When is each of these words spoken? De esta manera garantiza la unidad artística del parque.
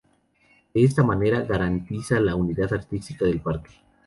De 0.73 0.83
esta 0.83 1.03
manera 1.03 1.41
garantiza 1.41 2.19
la 2.19 2.33
unidad 2.33 2.73
artística 2.73 3.23
del 3.23 3.39
parque. 3.39 3.69